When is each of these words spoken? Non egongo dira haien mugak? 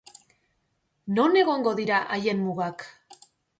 Non 1.19 1.37
egongo 1.43 1.75
dira 1.81 2.01
haien 2.17 2.43
mugak? 2.49 2.89